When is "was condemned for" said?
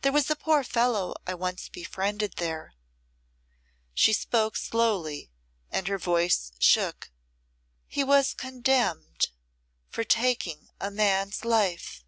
8.02-10.02